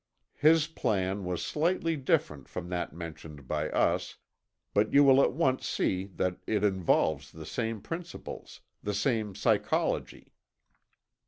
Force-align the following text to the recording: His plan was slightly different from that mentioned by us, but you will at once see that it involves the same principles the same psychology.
His 0.39 0.65
plan 0.65 1.25
was 1.25 1.45
slightly 1.45 1.95
different 1.95 2.49
from 2.49 2.69
that 2.69 2.91
mentioned 2.91 3.47
by 3.47 3.69
us, 3.69 4.17
but 4.73 4.91
you 4.91 5.03
will 5.03 5.21
at 5.21 5.33
once 5.33 5.67
see 5.67 6.05
that 6.15 6.37
it 6.47 6.63
involves 6.63 7.31
the 7.31 7.45
same 7.45 7.81
principles 7.81 8.61
the 8.81 8.95
same 8.95 9.35
psychology. 9.35 10.33